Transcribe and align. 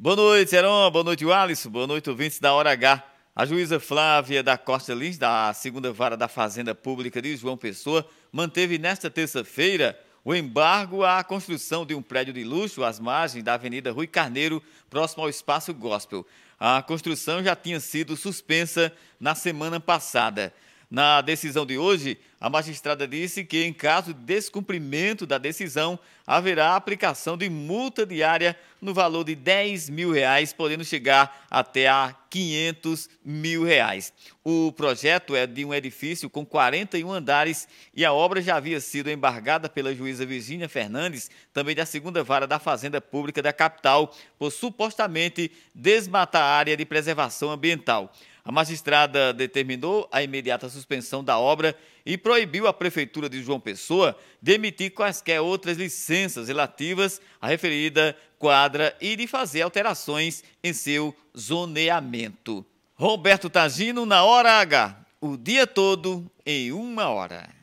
Boa 0.00 0.14
noite, 0.14 0.54
Heron. 0.54 0.88
Boa 0.92 1.02
noite, 1.02 1.28
Alisson. 1.28 1.70
Boa 1.70 1.84
noite, 1.84 2.08
ouvintes 2.08 2.38
da 2.38 2.52
Hora 2.54 2.70
H. 2.70 3.02
A 3.34 3.44
juíza 3.44 3.80
Flávia 3.80 4.44
da 4.44 4.56
Costa 4.56 4.94
Lins, 4.94 5.18
da 5.18 5.52
segunda 5.52 5.92
vara 5.92 6.16
da 6.16 6.28
Fazenda 6.28 6.72
Pública 6.72 7.20
de 7.20 7.36
João 7.36 7.56
Pessoa, 7.56 8.08
manteve 8.30 8.78
nesta 8.78 9.10
terça-feira 9.10 9.98
o 10.24 10.32
embargo 10.32 11.02
à 11.02 11.24
construção 11.24 11.84
de 11.84 11.96
um 11.96 12.02
prédio 12.02 12.32
de 12.32 12.44
luxo 12.44 12.84
às 12.84 13.00
margens 13.00 13.42
da 13.42 13.54
Avenida 13.54 13.90
Rui 13.90 14.06
Carneiro, 14.06 14.62
próximo 14.88 15.24
ao 15.24 15.28
Espaço 15.28 15.74
Gospel. 15.74 16.24
A 16.60 16.80
construção 16.80 17.42
já 17.42 17.56
tinha 17.56 17.80
sido 17.80 18.16
suspensa 18.16 18.92
na 19.18 19.34
semana 19.34 19.80
passada. 19.80 20.54
Na 20.90 21.20
decisão 21.20 21.66
de 21.66 21.76
hoje, 21.76 22.18
a 22.40 22.48
magistrada 22.48 23.06
disse 23.06 23.44
que, 23.44 23.62
em 23.62 23.74
caso 23.74 24.14
de 24.14 24.20
descumprimento 24.20 25.26
da 25.26 25.36
decisão, 25.36 25.98
haverá 26.26 26.76
aplicação 26.76 27.36
de 27.36 27.50
multa 27.50 28.06
diária 28.06 28.56
no 28.80 28.94
valor 28.94 29.22
de 29.22 29.34
10 29.34 29.90
mil 29.90 30.12
reais, 30.12 30.50
podendo 30.50 30.82
chegar 30.82 31.46
até 31.50 31.88
a 31.88 32.16
500 32.30 33.10
mil 33.22 33.64
reais. 33.64 34.14
O 34.42 34.72
projeto 34.72 35.36
é 35.36 35.46
de 35.46 35.62
um 35.62 35.74
edifício 35.74 36.30
com 36.30 36.46
41 36.46 37.12
andares 37.12 37.68
e 37.94 38.02
a 38.02 38.12
obra 38.12 38.40
já 38.40 38.56
havia 38.56 38.80
sido 38.80 39.10
embargada 39.10 39.68
pela 39.68 39.94
juíza 39.94 40.24
Virgínia 40.24 40.70
Fernandes, 40.70 41.30
também 41.52 41.74
da 41.74 41.84
segunda 41.84 42.24
vara 42.24 42.46
da 42.46 42.58
Fazenda 42.58 42.98
Pública 42.98 43.42
da 43.42 43.52
capital, 43.52 44.14
por 44.38 44.50
supostamente 44.50 45.52
desmatar 45.74 46.42
a 46.42 46.56
área 46.56 46.76
de 46.76 46.86
preservação 46.86 47.50
ambiental. 47.50 48.10
A 48.48 48.50
magistrada 48.50 49.30
determinou 49.30 50.08
a 50.10 50.22
imediata 50.22 50.70
suspensão 50.70 51.22
da 51.22 51.38
obra 51.38 51.76
e 52.06 52.16
proibiu 52.16 52.66
a 52.66 52.72
Prefeitura 52.72 53.28
de 53.28 53.42
João 53.42 53.60
Pessoa 53.60 54.18
de 54.40 54.54
emitir 54.54 54.90
quaisquer 54.94 55.38
outras 55.38 55.76
licenças 55.76 56.48
relativas 56.48 57.20
à 57.42 57.46
referida 57.46 58.16
quadra 58.38 58.96
e 59.02 59.16
de 59.16 59.26
fazer 59.26 59.60
alterações 59.60 60.42
em 60.64 60.72
seu 60.72 61.14
zoneamento. 61.36 62.64
Roberto 62.94 63.50
Tagino 63.50 64.06
na 64.06 64.24
Hora 64.24 64.52
H, 64.52 64.96
o 65.20 65.36
dia 65.36 65.66
todo 65.66 66.24
em 66.46 66.72
uma 66.72 67.10
hora. 67.10 67.57